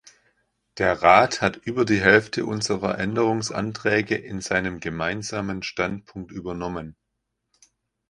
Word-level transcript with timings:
Der 0.79 1.03
Rat 1.03 1.41
hat 1.43 1.57
über 1.57 1.85
die 1.85 2.01
Hälfte 2.01 2.47
unserer 2.47 2.97
Änderungsanträge 2.97 4.15
in 4.15 4.41
seinem 4.41 4.79
Gemeinsamen 4.79 5.61
Standpunkt 5.61 6.31
übernommen. 6.31 6.95